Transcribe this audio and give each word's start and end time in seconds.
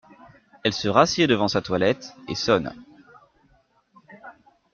Elle 0.63 0.73
se 0.73 0.87
rassied 0.87 1.27
devant 1.27 1.47
sa 1.47 1.61
toilette 1.61 2.15
et 2.27 2.33
sonne. 2.33 2.73